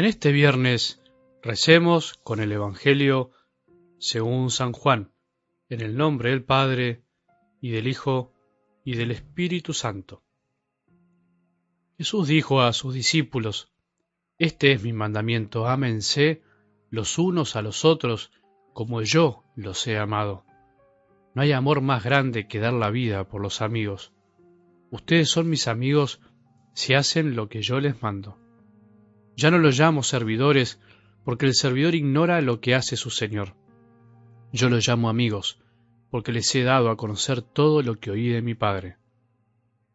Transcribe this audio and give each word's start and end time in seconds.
En 0.00 0.06
este 0.06 0.32
viernes 0.32 0.98
recemos 1.42 2.14
con 2.22 2.40
el 2.40 2.52
Evangelio 2.52 3.32
según 3.98 4.50
San 4.50 4.72
Juan, 4.72 5.12
en 5.68 5.82
el 5.82 5.94
nombre 5.94 6.30
del 6.30 6.42
Padre, 6.42 7.02
y 7.60 7.68
del 7.68 7.86
Hijo, 7.86 8.32
y 8.82 8.96
del 8.96 9.10
Espíritu 9.10 9.74
Santo. 9.74 10.22
Jesús 11.98 12.28
dijo 12.28 12.62
a 12.62 12.72
sus 12.72 12.94
discípulos, 12.94 13.74
Este 14.38 14.72
es 14.72 14.82
mi 14.82 14.94
mandamiento, 14.94 15.68
ámense 15.68 16.40
los 16.88 17.18
unos 17.18 17.54
a 17.54 17.60
los 17.60 17.84
otros 17.84 18.32
como 18.72 19.02
yo 19.02 19.44
los 19.54 19.86
he 19.86 19.98
amado. 19.98 20.46
No 21.34 21.42
hay 21.42 21.52
amor 21.52 21.82
más 21.82 22.02
grande 22.02 22.48
que 22.48 22.58
dar 22.58 22.72
la 22.72 22.88
vida 22.88 23.28
por 23.28 23.42
los 23.42 23.60
amigos. 23.60 24.14
Ustedes 24.90 25.28
son 25.28 25.50
mis 25.50 25.68
amigos 25.68 26.22
si 26.72 26.94
hacen 26.94 27.36
lo 27.36 27.50
que 27.50 27.60
yo 27.60 27.80
les 27.80 28.00
mando. 28.00 28.38
Ya 29.40 29.50
no 29.50 29.56
los 29.56 29.78
llamo 29.78 30.02
servidores, 30.02 30.78
porque 31.24 31.46
el 31.46 31.54
servidor 31.54 31.94
ignora 31.94 32.42
lo 32.42 32.60
que 32.60 32.74
hace 32.74 32.98
su 32.98 33.08
Señor. 33.08 33.54
Yo 34.52 34.68
los 34.68 34.86
llamo 34.86 35.08
amigos, 35.08 35.58
porque 36.10 36.30
les 36.30 36.54
he 36.54 36.62
dado 36.62 36.90
a 36.90 36.98
conocer 36.98 37.40
todo 37.40 37.80
lo 37.80 37.98
que 37.98 38.10
oí 38.10 38.28
de 38.28 38.42
mi 38.42 38.54
Padre. 38.54 38.98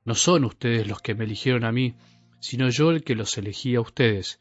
No 0.04 0.16
son 0.16 0.46
ustedes 0.46 0.88
los 0.88 1.00
que 1.00 1.14
me 1.14 1.26
eligieron 1.26 1.64
a 1.64 1.72
mí, 1.72 1.94
sino 2.40 2.70
yo 2.70 2.90
el 2.90 3.04
que 3.04 3.14
los 3.14 3.38
elegí 3.38 3.76
a 3.76 3.82
ustedes, 3.82 4.40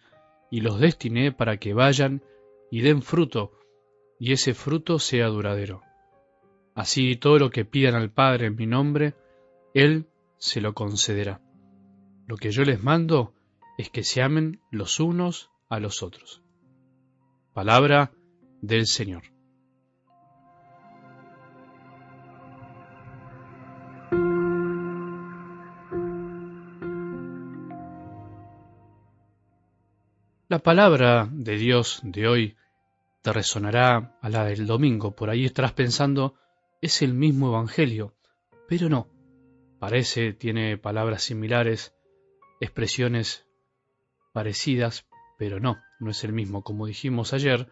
y 0.50 0.62
los 0.62 0.80
destiné 0.80 1.32
para 1.32 1.58
que 1.58 1.74
vayan 1.74 2.22
y 2.70 2.80
den 2.80 3.02
fruto, 3.02 3.52
y 4.18 4.32
ese 4.32 4.54
fruto 4.54 4.98
sea 4.98 5.26
duradero. 5.26 5.82
Así 6.74 7.16
todo 7.16 7.38
lo 7.38 7.50
que 7.50 7.66
pidan 7.66 7.94
al 7.94 8.10
Padre 8.10 8.46
en 8.46 8.56
mi 8.56 8.66
nombre, 8.66 9.12
Él 9.74 10.06
se 10.38 10.62
lo 10.62 10.72
concederá. 10.72 11.42
Lo 12.26 12.38
que 12.38 12.52
yo 12.52 12.62
les 12.62 12.82
mando 12.82 13.34
es 13.76 13.90
que 13.90 14.04
se 14.04 14.22
amen 14.22 14.60
los 14.70 15.00
unos 15.00 15.50
a 15.68 15.80
los 15.80 16.02
otros. 16.02 16.42
Palabra 17.52 18.12
del 18.60 18.86
Señor. 18.86 19.34
La 30.48 30.58
palabra 30.60 31.28
de 31.32 31.56
Dios 31.56 32.00
de 32.04 32.28
hoy 32.28 32.56
te 33.22 33.32
resonará 33.32 34.16
a 34.20 34.28
la 34.28 34.44
del 34.44 34.66
domingo. 34.66 35.16
Por 35.16 35.30
ahí 35.30 35.46
estarás 35.46 35.72
pensando, 35.72 36.34
es 36.80 37.02
el 37.02 37.14
mismo 37.14 37.48
Evangelio, 37.48 38.14
pero 38.68 38.88
no. 38.88 39.08
Parece, 39.80 40.32
tiene 40.32 40.78
palabras 40.78 41.22
similares, 41.22 41.94
expresiones 42.60 43.48
parecidas, 44.34 45.06
pero 45.38 45.60
no, 45.60 45.78
no 46.00 46.10
es 46.10 46.24
el 46.24 46.32
mismo. 46.32 46.62
Como 46.62 46.86
dijimos 46.86 47.32
ayer, 47.32 47.68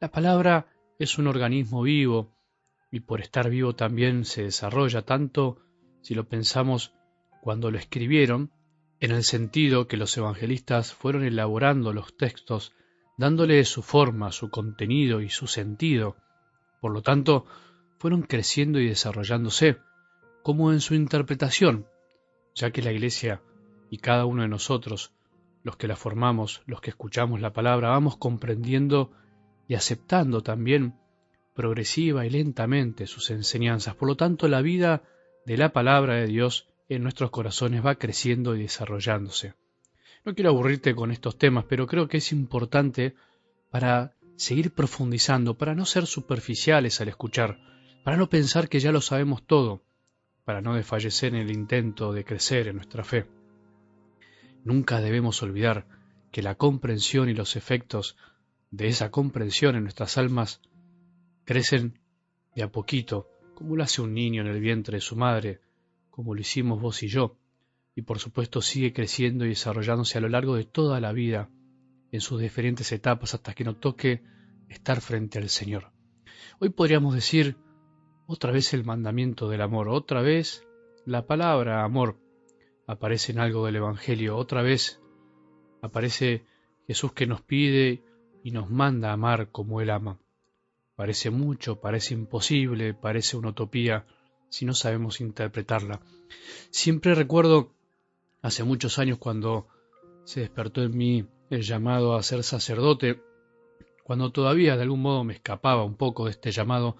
la 0.00 0.10
palabra 0.10 0.68
es 0.98 1.18
un 1.18 1.26
organismo 1.26 1.82
vivo 1.82 2.36
y 2.92 3.00
por 3.00 3.20
estar 3.20 3.48
vivo 3.48 3.74
también 3.74 4.24
se 4.24 4.44
desarrolla 4.44 5.02
tanto, 5.02 5.62
si 6.02 6.14
lo 6.14 6.28
pensamos, 6.28 6.92
cuando 7.40 7.70
lo 7.70 7.78
escribieron, 7.78 8.52
en 9.00 9.12
el 9.12 9.24
sentido 9.24 9.88
que 9.88 9.96
los 9.96 10.16
evangelistas 10.16 10.92
fueron 10.92 11.24
elaborando 11.24 11.92
los 11.94 12.16
textos, 12.16 12.74
dándole 13.16 13.64
su 13.64 13.82
forma, 13.82 14.30
su 14.30 14.50
contenido 14.50 15.22
y 15.22 15.30
su 15.30 15.46
sentido. 15.46 16.16
Por 16.82 16.92
lo 16.92 17.00
tanto, 17.00 17.46
fueron 17.98 18.22
creciendo 18.22 18.78
y 18.78 18.88
desarrollándose, 18.88 19.78
como 20.42 20.70
en 20.70 20.80
su 20.80 20.94
interpretación, 20.94 21.86
ya 22.54 22.70
que 22.70 22.82
la 22.82 22.92
Iglesia 22.92 23.40
y 23.90 23.98
cada 23.98 24.26
uno 24.26 24.42
de 24.42 24.48
nosotros 24.48 25.14
los 25.64 25.76
que 25.76 25.88
la 25.88 25.96
formamos, 25.96 26.62
los 26.66 26.80
que 26.80 26.90
escuchamos 26.90 27.40
la 27.40 27.52
palabra, 27.52 27.88
vamos 27.88 28.16
comprendiendo 28.18 29.10
y 29.66 29.74
aceptando 29.74 30.42
también 30.42 30.94
progresiva 31.54 32.26
y 32.26 32.30
lentamente 32.30 33.06
sus 33.06 33.30
enseñanzas. 33.30 33.96
Por 33.96 34.08
lo 34.08 34.16
tanto, 34.16 34.46
la 34.46 34.60
vida 34.60 35.02
de 35.46 35.56
la 35.56 35.72
palabra 35.72 36.16
de 36.16 36.26
Dios 36.26 36.68
en 36.88 37.02
nuestros 37.02 37.30
corazones 37.30 37.84
va 37.84 37.94
creciendo 37.94 38.54
y 38.54 38.62
desarrollándose. 38.62 39.54
No 40.24 40.34
quiero 40.34 40.50
aburrirte 40.50 40.94
con 40.94 41.10
estos 41.10 41.38
temas, 41.38 41.64
pero 41.66 41.86
creo 41.86 42.08
que 42.08 42.18
es 42.18 42.30
importante 42.30 43.14
para 43.70 44.14
seguir 44.36 44.72
profundizando, 44.74 45.56
para 45.56 45.74
no 45.74 45.86
ser 45.86 46.06
superficiales 46.06 47.00
al 47.00 47.08
escuchar, 47.08 47.58
para 48.04 48.18
no 48.18 48.28
pensar 48.28 48.68
que 48.68 48.80
ya 48.80 48.92
lo 48.92 49.00
sabemos 49.00 49.46
todo, 49.46 49.82
para 50.44 50.60
no 50.60 50.74
desfallecer 50.74 51.34
en 51.34 51.40
el 51.40 51.50
intento 51.50 52.12
de 52.12 52.24
crecer 52.24 52.68
en 52.68 52.76
nuestra 52.76 53.02
fe. 53.02 53.26
Nunca 54.64 55.00
debemos 55.00 55.42
olvidar 55.42 55.86
que 56.32 56.42
la 56.42 56.56
comprensión 56.56 57.28
y 57.28 57.34
los 57.34 57.54
efectos 57.54 58.16
de 58.70 58.88
esa 58.88 59.10
comprensión 59.10 59.76
en 59.76 59.82
nuestras 59.84 60.18
almas 60.18 60.60
crecen 61.44 62.00
de 62.56 62.62
a 62.62 62.72
poquito, 62.72 63.28
como 63.54 63.76
lo 63.76 63.84
hace 63.84 64.00
un 64.02 64.14
niño 64.14 64.40
en 64.40 64.48
el 64.48 64.60
vientre 64.60 64.96
de 64.96 65.00
su 65.00 65.16
madre, 65.16 65.60
como 66.10 66.34
lo 66.34 66.40
hicimos 66.40 66.80
vos 66.80 67.02
y 67.02 67.08
yo, 67.08 67.36
y 67.94 68.02
por 68.02 68.18
supuesto 68.18 68.62
sigue 68.62 68.92
creciendo 68.92 69.44
y 69.44 69.50
desarrollándose 69.50 70.18
a 70.18 70.22
lo 70.22 70.28
largo 70.28 70.56
de 70.56 70.64
toda 70.64 70.98
la 70.98 71.12
vida, 71.12 71.50
en 72.10 72.20
sus 72.20 72.40
diferentes 72.40 72.90
etapas, 72.90 73.34
hasta 73.34 73.54
que 73.54 73.64
nos 73.64 73.80
toque 73.80 74.22
estar 74.68 75.00
frente 75.00 75.38
al 75.38 75.50
Señor. 75.50 75.92
Hoy 76.58 76.70
podríamos 76.70 77.14
decir 77.14 77.56
otra 78.26 78.50
vez 78.50 78.72
el 78.72 78.84
mandamiento 78.84 79.48
del 79.48 79.60
amor, 79.60 79.88
otra 79.88 80.22
vez 80.22 80.66
la 81.04 81.26
palabra 81.26 81.84
amor, 81.84 82.18
aparece 82.86 83.32
en 83.32 83.38
algo 83.38 83.66
del 83.66 83.76
Evangelio. 83.76 84.36
Otra 84.36 84.62
vez 84.62 85.00
aparece 85.82 86.44
Jesús 86.86 87.12
que 87.12 87.26
nos 87.26 87.40
pide 87.40 88.02
y 88.42 88.50
nos 88.50 88.70
manda 88.70 89.10
a 89.10 89.14
amar 89.14 89.50
como 89.50 89.80
Él 89.80 89.90
ama. 89.90 90.18
Parece 90.96 91.30
mucho, 91.30 91.80
parece 91.80 92.14
imposible, 92.14 92.94
parece 92.94 93.36
una 93.36 93.48
utopía 93.48 94.06
si 94.48 94.64
no 94.64 94.74
sabemos 94.74 95.20
interpretarla. 95.20 96.00
Siempre 96.70 97.14
recuerdo 97.14 97.72
hace 98.42 98.62
muchos 98.62 98.98
años 98.98 99.18
cuando 99.18 99.66
se 100.24 100.40
despertó 100.40 100.82
en 100.82 100.96
mí 100.96 101.26
el 101.50 101.62
llamado 101.62 102.14
a 102.14 102.22
ser 102.22 102.44
sacerdote, 102.44 103.20
cuando 104.04 104.30
todavía 104.30 104.76
de 104.76 104.82
algún 104.82 105.02
modo 105.02 105.24
me 105.24 105.34
escapaba 105.34 105.84
un 105.84 105.96
poco 105.96 106.26
de 106.26 106.32
este 106.32 106.52
llamado, 106.52 106.96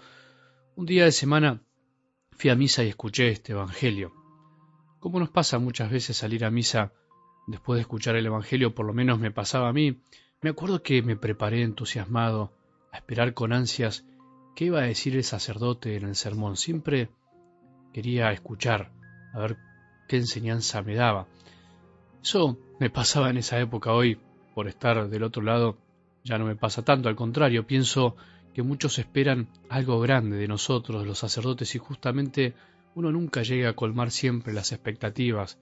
un 0.74 0.86
día 0.86 1.04
de 1.04 1.12
semana 1.12 1.62
fui 2.32 2.50
a 2.50 2.56
misa 2.56 2.82
y 2.82 2.88
escuché 2.88 3.28
este 3.28 3.52
Evangelio. 3.52 4.23
Como 5.04 5.20
nos 5.20 5.28
pasa 5.28 5.58
muchas 5.58 5.90
veces 5.90 6.16
salir 6.16 6.46
a 6.46 6.50
misa 6.50 6.94
después 7.46 7.76
de 7.76 7.82
escuchar 7.82 8.16
el 8.16 8.24
Evangelio, 8.24 8.74
por 8.74 8.86
lo 8.86 8.94
menos 8.94 9.18
me 9.18 9.30
pasaba 9.30 9.68
a 9.68 9.72
mí, 9.74 10.00
me 10.40 10.48
acuerdo 10.48 10.82
que 10.82 11.02
me 11.02 11.14
preparé 11.14 11.60
entusiasmado 11.60 12.54
a 12.90 12.96
esperar 12.96 13.34
con 13.34 13.52
ansias 13.52 14.06
qué 14.56 14.64
iba 14.64 14.78
a 14.78 14.86
decir 14.86 15.14
el 15.14 15.22
sacerdote 15.22 15.96
en 15.96 16.04
el 16.04 16.16
sermón. 16.16 16.56
Siempre 16.56 17.10
quería 17.92 18.32
escuchar, 18.32 18.92
a 19.34 19.40
ver 19.40 19.58
qué 20.08 20.16
enseñanza 20.16 20.80
me 20.80 20.94
daba. 20.94 21.26
Eso 22.22 22.56
me 22.80 22.88
pasaba 22.88 23.28
en 23.28 23.36
esa 23.36 23.60
época 23.60 23.92
hoy, 23.92 24.18
por 24.54 24.68
estar 24.68 25.10
del 25.10 25.22
otro 25.22 25.42
lado, 25.42 25.76
ya 26.24 26.38
no 26.38 26.46
me 26.46 26.56
pasa 26.56 26.82
tanto, 26.82 27.10
al 27.10 27.14
contrario, 27.14 27.66
pienso 27.66 28.16
que 28.54 28.62
muchos 28.62 28.98
esperan 28.98 29.48
algo 29.68 30.00
grande 30.00 30.38
de 30.38 30.48
nosotros, 30.48 31.06
los 31.06 31.18
sacerdotes, 31.18 31.74
y 31.74 31.78
justamente 31.78 32.54
uno 32.94 33.10
nunca 33.10 33.42
llega 33.42 33.70
a 33.70 33.76
colmar 33.76 34.10
siempre 34.10 34.52
las 34.52 34.72
expectativas 34.72 35.58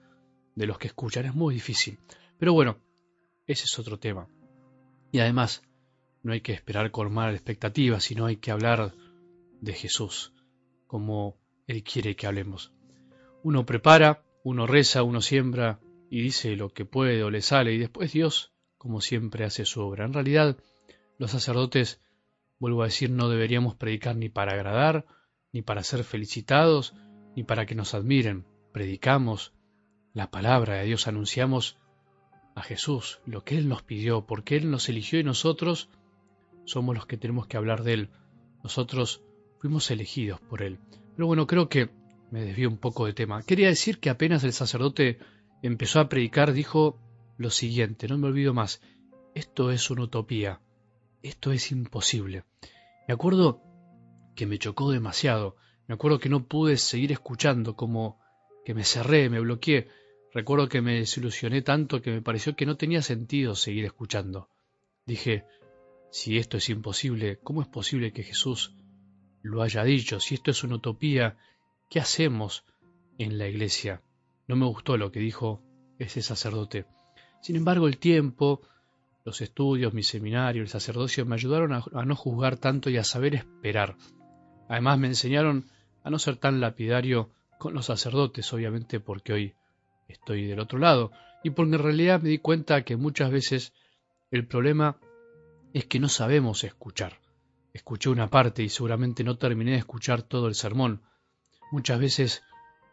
de 0.55 0.67
los 0.67 0.77
que 0.77 0.87
escuchan, 0.87 1.25
es 1.25 1.33
muy 1.33 1.55
difícil. 1.55 1.99
Pero 2.37 2.53
bueno, 2.53 2.77
ese 3.47 3.65
es 3.65 3.79
otro 3.79 3.99
tema. 3.99 4.27
Y 5.11 5.19
además, 5.19 5.63
no 6.21 6.33
hay 6.33 6.41
que 6.41 6.53
esperar 6.53 6.91
colmar 6.91 7.33
expectativas, 7.33 8.03
sino 8.03 8.25
hay 8.25 8.37
que 8.37 8.51
hablar 8.51 8.93
de 9.61 9.73
Jesús, 9.73 10.33
como 10.87 11.37
Él 11.67 11.83
quiere 11.83 12.15
que 12.15 12.27
hablemos. 12.27 12.71
Uno 13.43 13.65
prepara, 13.65 14.23
uno 14.43 14.67
reza, 14.67 15.03
uno 15.03 15.21
siembra 15.21 15.79
y 16.09 16.21
dice 16.21 16.55
lo 16.55 16.69
que 16.69 16.85
puede 16.85 17.23
o 17.23 17.31
le 17.31 17.41
sale, 17.41 17.73
y 17.73 17.77
después 17.77 18.13
Dios, 18.13 18.53
como 18.77 19.01
siempre, 19.01 19.43
hace 19.43 19.65
su 19.65 19.81
obra. 19.81 20.05
En 20.05 20.13
realidad, 20.13 20.57
los 21.17 21.31
sacerdotes, 21.31 22.01
vuelvo 22.59 22.83
a 22.83 22.85
decir, 22.85 23.09
no 23.09 23.29
deberíamos 23.29 23.75
predicar 23.75 24.15
ni 24.15 24.29
para 24.29 24.53
agradar, 24.53 25.05
ni 25.51 25.61
para 25.61 25.83
ser 25.83 26.03
felicitados, 26.03 26.93
ni 27.35 27.43
para 27.43 27.65
que 27.65 27.75
nos 27.75 27.93
admiren. 27.93 28.45
Predicamos 28.71 29.53
la 30.13 30.29
palabra 30.29 30.75
de 30.75 30.85
Dios, 30.85 31.07
anunciamos 31.07 31.77
a 32.55 32.61
Jesús, 32.61 33.19
lo 33.25 33.43
que 33.43 33.57
Él 33.57 33.67
nos 33.67 33.83
pidió, 33.83 34.25
porque 34.25 34.55
Él 34.55 34.69
nos 34.69 34.89
eligió 34.89 35.19
y 35.19 35.23
nosotros 35.23 35.89
somos 36.65 36.95
los 36.95 37.05
que 37.05 37.17
tenemos 37.17 37.47
que 37.47 37.57
hablar 37.57 37.83
de 37.83 37.93
Él. 37.93 38.09
Nosotros 38.63 39.23
fuimos 39.59 39.89
elegidos 39.91 40.39
por 40.39 40.61
Él. 40.61 40.79
Pero 41.15 41.27
bueno, 41.27 41.47
creo 41.47 41.69
que 41.69 41.89
me 42.31 42.43
desvío 42.43 42.69
un 42.69 42.77
poco 42.77 43.05
de 43.05 43.13
tema. 43.13 43.43
Quería 43.43 43.67
decir 43.67 43.99
que 43.99 44.09
apenas 44.09 44.43
el 44.43 44.53
sacerdote 44.53 45.19
empezó 45.61 45.99
a 45.99 46.09
predicar, 46.09 46.53
dijo 46.53 46.99
lo 47.37 47.49
siguiente, 47.49 48.07
no 48.07 48.17
me 48.17 48.27
olvido 48.27 48.53
más, 48.53 48.81
esto 49.33 49.71
es 49.71 49.89
una 49.89 50.03
utopía, 50.03 50.61
esto 51.21 51.51
es 51.51 51.71
imposible. 51.71 52.43
Me 53.07 53.13
acuerdo 53.13 53.61
que 54.35 54.45
me 54.45 54.59
chocó 54.59 54.91
demasiado, 54.91 55.55
me 55.93 55.95
acuerdo 55.95 56.17
que 56.17 56.27
no 56.27 56.47
pude 56.47 56.77
seguir 56.77 57.11
escuchando, 57.11 57.75
como 57.75 58.19
que 58.65 58.73
me 58.73 58.83
cerré, 58.83 59.29
me 59.29 59.39
bloqueé. 59.39 59.89
Recuerdo 60.33 60.67
que 60.67 60.81
me 60.81 60.95
desilusioné 60.95 61.61
tanto 61.61 62.01
que 62.01 62.09
me 62.09 62.23
pareció 62.23 62.55
que 62.55 62.65
no 62.65 62.77
tenía 62.77 63.03
sentido 63.03 63.55
seguir 63.55 63.85
escuchando. 63.85 64.49
Dije, 65.05 65.45
si 66.09 66.39
esto 66.39 66.57
es 66.57 66.67
imposible, 66.69 67.37
¿cómo 67.43 67.61
es 67.61 67.67
posible 67.67 68.11
que 68.11 68.23
Jesús 68.23 68.73
lo 69.43 69.61
haya 69.61 69.83
dicho? 69.83 70.19
Si 70.19 70.33
esto 70.33 70.49
es 70.49 70.63
una 70.63 70.77
utopía, 70.77 71.37
¿qué 71.91 71.99
hacemos 71.99 72.65
en 73.19 73.37
la 73.37 73.47
iglesia? 73.47 74.01
No 74.47 74.55
me 74.55 74.65
gustó 74.65 74.97
lo 74.97 75.11
que 75.11 75.19
dijo 75.19 75.61
ese 75.99 76.23
sacerdote. 76.23 76.87
Sin 77.39 77.55
embargo, 77.55 77.87
el 77.87 77.99
tiempo, 77.99 78.63
los 79.25 79.41
estudios, 79.41 79.93
mi 79.93 80.01
seminario, 80.01 80.63
el 80.63 80.69
sacerdocio 80.69 81.23
me 81.27 81.35
ayudaron 81.35 81.71
a, 81.71 81.83
no 82.03 82.15
juzgar 82.15 82.57
tanto 82.57 82.89
y 82.89 82.97
a 82.97 83.03
saber 83.03 83.35
esperar. 83.35 83.95
Además 84.67 84.97
me 84.97 85.05
enseñaron 85.05 85.69
a 86.03 86.09
no 86.09 86.19
ser 86.19 86.37
tan 86.37 86.59
lapidario 86.59 87.29
con 87.57 87.73
los 87.73 87.85
sacerdotes, 87.85 88.51
obviamente 88.53 88.99
porque 88.99 89.33
hoy 89.33 89.53
estoy 90.07 90.45
del 90.45 90.59
otro 90.59 90.79
lado, 90.79 91.11
y 91.43 91.51
porque 91.51 91.75
en 91.75 91.83
realidad 91.83 92.21
me 92.21 92.29
di 92.29 92.37
cuenta 92.37 92.83
que 92.83 92.97
muchas 92.97 93.31
veces 93.31 93.73
el 94.31 94.45
problema 94.47 94.97
es 95.73 95.85
que 95.85 95.99
no 95.99 96.09
sabemos 96.09 96.63
escuchar. 96.63 97.19
Escuché 97.73 98.09
una 98.09 98.29
parte 98.29 98.63
y 98.63 98.69
seguramente 98.69 99.23
no 99.23 99.37
terminé 99.37 99.71
de 99.71 99.77
escuchar 99.77 100.21
todo 100.21 100.47
el 100.47 100.55
sermón. 100.55 101.01
Muchas 101.71 101.99
veces 101.99 102.43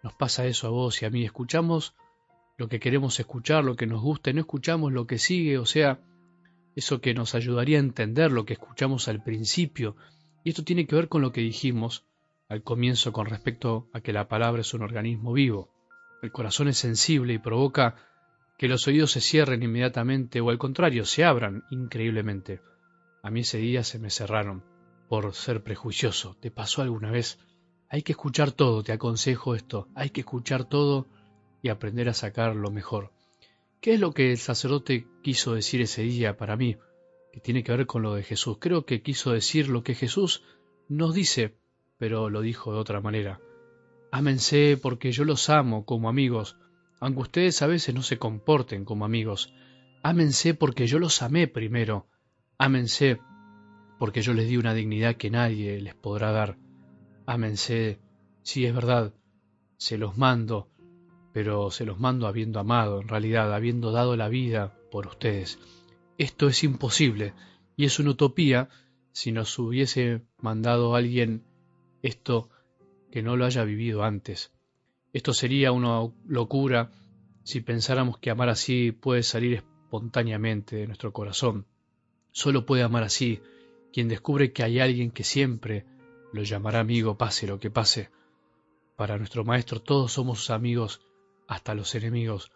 nos 0.02 0.14
pasa 0.14 0.46
eso 0.46 0.66
a 0.66 0.70
vos 0.70 1.02
y 1.02 1.04
a 1.04 1.10
mí. 1.10 1.24
Escuchamos 1.24 1.94
lo 2.56 2.68
que 2.68 2.80
queremos 2.80 3.20
escuchar, 3.20 3.64
lo 3.64 3.76
que 3.76 3.86
nos 3.86 4.00
gusta, 4.00 4.30
y 4.30 4.34
no 4.34 4.40
escuchamos 4.40 4.92
lo 4.92 5.06
que 5.06 5.18
sigue, 5.18 5.58
o 5.58 5.66
sea, 5.66 6.00
eso 6.74 7.00
que 7.00 7.14
nos 7.14 7.34
ayudaría 7.34 7.76
a 7.76 7.80
entender 7.80 8.32
lo 8.32 8.44
que 8.44 8.54
escuchamos 8.54 9.08
al 9.08 9.22
principio. 9.22 9.96
Y 10.44 10.50
esto 10.50 10.64
tiene 10.64 10.86
que 10.86 10.96
ver 10.96 11.08
con 11.08 11.22
lo 11.22 11.32
que 11.32 11.42
dijimos 11.42 12.06
al 12.50 12.64
comienzo 12.64 13.12
con 13.12 13.26
respecto 13.26 13.88
a 13.92 14.00
que 14.00 14.12
la 14.12 14.26
palabra 14.26 14.60
es 14.60 14.74
un 14.74 14.82
organismo 14.82 15.32
vivo. 15.32 15.70
El 16.20 16.32
corazón 16.32 16.66
es 16.66 16.78
sensible 16.78 17.32
y 17.32 17.38
provoca 17.38 17.94
que 18.58 18.66
los 18.66 18.88
oídos 18.88 19.12
se 19.12 19.20
cierren 19.20 19.62
inmediatamente 19.62 20.40
o 20.40 20.50
al 20.50 20.58
contrario, 20.58 21.06
se 21.06 21.24
abran 21.24 21.62
increíblemente. 21.70 22.60
A 23.22 23.30
mí 23.30 23.40
ese 23.40 23.58
día 23.58 23.84
se 23.84 24.00
me 24.00 24.10
cerraron 24.10 24.64
por 25.08 25.32
ser 25.32 25.62
prejuicioso. 25.62 26.36
¿Te 26.40 26.50
pasó 26.50 26.82
alguna 26.82 27.12
vez? 27.12 27.38
Hay 27.88 28.02
que 28.02 28.12
escuchar 28.12 28.50
todo, 28.50 28.82
te 28.82 28.92
aconsejo 28.92 29.54
esto, 29.54 29.86
hay 29.94 30.10
que 30.10 30.22
escuchar 30.22 30.64
todo 30.64 31.06
y 31.62 31.68
aprender 31.68 32.08
a 32.08 32.14
sacar 32.14 32.56
lo 32.56 32.72
mejor. 32.72 33.12
¿Qué 33.80 33.94
es 33.94 34.00
lo 34.00 34.12
que 34.12 34.32
el 34.32 34.38
sacerdote 34.38 35.06
quiso 35.22 35.54
decir 35.54 35.82
ese 35.82 36.02
día 36.02 36.36
para 36.36 36.56
mí? 36.56 36.76
Que 37.32 37.38
tiene 37.38 37.62
que 37.62 37.70
ver 37.76 37.86
con 37.86 38.02
lo 38.02 38.14
de 38.14 38.24
Jesús. 38.24 38.58
Creo 38.60 38.84
que 38.84 39.02
quiso 39.02 39.30
decir 39.30 39.68
lo 39.68 39.84
que 39.84 39.94
Jesús 39.94 40.42
nos 40.88 41.14
dice 41.14 41.60
pero 42.00 42.30
lo 42.30 42.40
dijo 42.40 42.72
de 42.72 42.78
otra 42.78 43.02
manera. 43.02 43.40
Ámense 44.10 44.78
porque 44.80 45.12
yo 45.12 45.24
los 45.24 45.50
amo 45.50 45.84
como 45.84 46.08
amigos, 46.08 46.56
aunque 46.98 47.20
ustedes 47.20 47.60
a 47.60 47.66
veces 47.66 47.94
no 47.94 48.02
se 48.02 48.18
comporten 48.18 48.86
como 48.86 49.04
amigos. 49.04 49.52
Ámense 50.02 50.54
porque 50.54 50.86
yo 50.86 50.98
los 50.98 51.20
amé 51.20 51.46
primero. 51.46 52.08
Ámense 52.56 53.20
porque 53.98 54.22
yo 54.22 54.32
les 54.32 54.48
di 54.48 54.56
una 54.56 54.72
dignidad 54.72 55.16
que 55.16 55.28
nadie 55.28 55.78
les 55.78 55.94
podrá 55.94 56.32
dar. 56.32 56.56
Ámense, 57.26 58.00
sí 58.42 58.64
es 58.64 58.74
verdad, 58.74 59.12
se 59.76 59.98
los 59.98 60.16
mando, 60.16 60.70
pero 61.34 61.70
se 61.70 61.84
los 61.84 62.00
mando 62.00 62.26
habiendo 62.26 62.60
amado, 62.60 63.02
en 63.02 63.08
realidad, 63.08 63.52
habiendo 63.54 63.92
dado 63.92 64.16
la 64.16 64.30
vida 64.30 64.74
por 64.90 65.06
ustedes. 65.06 65.58
Esto 66.16 66.48
es 66.48 66.64
imposible 66.64 67.34
y 67.76 67.84
es 67.84 67.98
una 67.98 68.12
utopía 68.12 68.70
si 69.12 69.32
nos 69.32 69.58
hubiese 69.58 70.22
mandado 70.38 70.94
alguien 70.94 71.44
esto 72.02 72.50
que 73.10 73.22
no 73.22 73.36
lo 73.36 73.44
haya 73.44 73.64
vivido 73.64 74.02
antes. 74.04 74.52
Esto 75.12 75.32
sería 75.32 75.72
una 75.72 76.08
locura 76.26 76.92
si 77.42 77.60
pensáramos 77.60 78.18
que 78.18 78.30
amar 78.30 78.48
así 78.48 78.92
puede 78.92 79.22
salir 79.22 79.54
espontáneamente 79.54 80.76
de 80.76 80.86
nuestro 80.86 81.12
corazón. 81.12 81.66
Solo 82.32 82.64
puede 82.64 82.82
amar 82.82 83.02
así 83.02 83.40
quien 83.92 84.08
descubre 84.08 84.52
que 84.52 84.62
hay 84.62 84.78
alguien 84.78 85.10
que 85.10 85.24
siempre 85.24 85.84
lo 86.32 86.42
llamará 86.44 86.80
amigo 86.80 87.18
pase 87.18 87.46
lo 87.46 87.58
que 87.58 87.70
pase. 87.70 88.10
Para 88.96 89.18
nuestro 89.18 89.44
Maestro 89.44 89.80
todos 89.80 90.12
somos 90.12 90.50
amigos, 90.50 91.00
hasta 91.48 91.74
los 91.74 91.94
enemigos. 91.94 92.52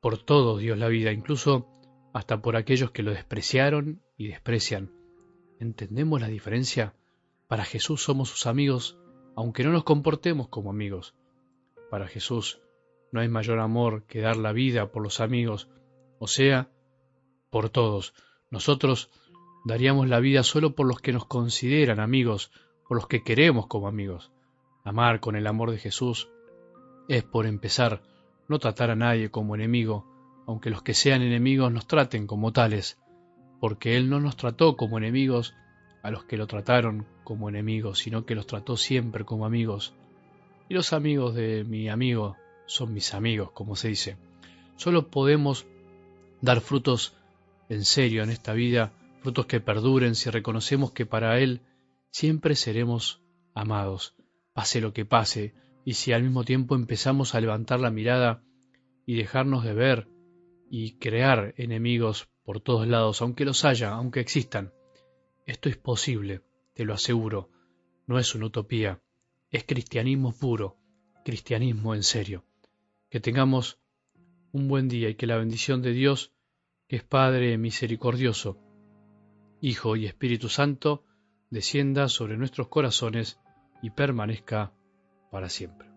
Por 0.00 0.18
todos 0.18 0.60
Dios 0.60 0.78
la 0.78 0.88
vida, 0.88 1.10
incluso 1.10 1.66
hasta 2.12 2.40
por 2.40 2.56
aquellos 2.56 2.92
que 2.92 3.02
lo 3.02 3.10
despreciaron 3.10 4.02
y 4.16 4.28
desprecian. 4.28 4.92
¿Entendemos 5.58 6.20
la 6.20 6.28
diferencia? 6.28 6.94
Para 7.48 7.64
Jesús 7.64 8.02
somos 8.02 8.28
sus 8.28 8.46
amigos, 8.46 8.98
aunque 9.34 9.64
no 9.64 9.72
nos 9.72 9.84
comportemos 9.84 10.48
como 10.48 10.68
amigos. 10.68 11.14
Para 11.90 12.06
Jesús 12.06 12.60
no 13.10 13.20
hay 13.20 13.28
mayor 13.28 13.58
amor 13.58 14.04
que 14.04 14.20
dar 14.20 14.36
la 14.36 14.52
vida 14.52 14.92
por 14.92 15.02
los 15.02 15.20
amigos, 15.20 15.70
o 16.18 16.26
sea, 16.26 16.70
por 17.50 17.70
todos. 17.70 18.12
Nosotros 18.50 19.10
daríamos 19.64 20.08
la 20.08 20.20
vida 20.20 20.42
solo 20.42 20.74
por 20.74 20.86
los 20.86 21.00
que 21.00 21.14
nos 21.14 21.24
consideran 21.24 22.00
amigos, 22.00 22.52
por 22.86 22.98
los 22.98 23.06
que 23.06 23.22
queremos 23.22 23.66
como 23.66 23.88
amigos. 23.88 24.30
Amar 24.84 25.20
con 25.20 25.34
el 25.34 25.46
amor 25.46 25.70
de 25.70 25.78
Jesús 25.78 26.28
es, 27.08 27.24
por 27.24 27.46
empezar, 27.46 28.02
no 28.46 28.58
tratar 28.58 28.90
a 28.90 28.96
nadie 28.96 29.30
como 29.30 29.54
enemigo, 29.54 30.06
aunque 30.46 30.68
los 30.68 30.82
que 30.82 30.92
sean 30.92 31.22
enemigos 31.22 31.72
nos 31.72 31.86
traten 31.86 32.26
como 32.26 32.52
tales, 32.52 32.98
porque 33.58 33.96
Él 33.96 34.10
no 34.10 34.20
nos 34.20 34.36
trató 34.36 34.76
como 34.76 34.98
enemigos, 34.98 35.54
a 36.02 36.10
los 36.10 36.24
que 36.24 36.36
lo 36.36 36.46
trataron 36.46 37.06
como 37.24 37.48
enemigos, 37.48 37.98
sino 37.98 38.24
que 38.24 38.34
los 38.34 38.46
trató 38.46 38.76
siempre 38.76 39.24
como 39.24 39.46
amigos. 39.46 39.94
Y 40.68 40.74
los 40.74 40.92
amigos 40.92 41.34
de 41.34 41.64
mi 41.64 41.88
amigo 41.88 42.36
son 42.66 42.92
mis 42.92 43.14
amigos, 43.14 43.50
como 43.52 43.76
se 43.76 43.88
dice. 43.88 44.16
Solo 44.76 45.08
podemos 45.08 45.66
dar 46.40 46.60
frutos 46.60 47.16
en 47.68 47.84
serio 47.84 48.22
en 48.22 48.30
esta 48.30 48.52
vida, 48.52 48.92
frutos 49.20 49.46
que 49.46 49.60
perduren 49.60 50.14
si 50.14 50.30
reconocemos 50.30 50.92
que 50.92 51.06
para 51.06 51.38
Él 51.40 51.62
siempre 52.10 52.54
seremos 52.54 53.22
amados, 53.54 54.14
pase 54.52 54.80
lo 54.80 54.92
que 54.92 55.04
pase, 55.04 55.54
y 55.84 55.94
si 55.94 56.12
al 56.12 56.22
mismo 56.22 56.44
tiempo 56.44 56.74
empezamos 56.74 57.34
a 57.34 57.40
levantar 57.40 57.80
la 57.80 57.90
mirada 57.90 58.42
y 59.06 59.16
dejarnos 59.16 59.64
de 59.64 59.72
ver 59.74 60.08
y 60.70 60.98
crear 60.98 61.54
enemigos 61.56 62.28
por 62.44 62.60
todos 62.60 62.86
lados, 62.86 63.22
aunque 63.22 63.44
los 63.44 63.64
haya, 63.64 63.90
aunque 63.90 64.20
existan. 64.20 64.72
Esto 65.48 65.70
es 65.70 65.78
posible, 65.78 66.42
te 66.74 66.84
lo 66.84 66.92
aseguro. 66.92 67.48
No 68.06 68.18
es 68.18 68.34
una 68.34 68.44
utopía, 68.44 69.00
es 69.50 69.64
cristianismo 69.64 70.34
puro, 70.38 70.76
cristianismo 71.24 71.94
en 71.94 72.02
serio. 72.02 72.44
Que 73.08 73.18
tengamos 73.18 73.80
un 74.52 74.68
buen 74.68 74.88
día 74.88 75.08
y 75.08 75.14
que 75.14 75.26
la 75.26 75.38
bendición 75.38 75.80
de 75.80 75.92
Dios, 75.92 76.34
que 76.86 76.96
es 76.96 77.02
Padre 77.02 77.56
misericordioso, 77.56 78.58
Hijo 79.62 79.96
y 79.96 80.04
Espíritu 80.04 80.50
Santo, 80.50 81.06
descienda 81.48 82.10
sobre 82.10 82.36
nuestros 82.36 82.68
corazones 82.68 83.40
y 83.82 83.88
permanezca 83.88 84.74
para 85.30 85.48
siempre. 85.48 85.87